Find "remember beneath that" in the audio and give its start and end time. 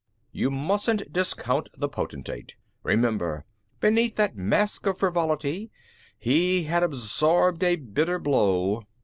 2.81-4.35